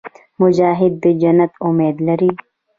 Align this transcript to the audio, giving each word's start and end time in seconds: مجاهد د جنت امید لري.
مجاهد 0.41 0.93
د 1.03 1.05
جنت 1.21 1.53
امید 1.67 1.97
لري. 2.07 2.31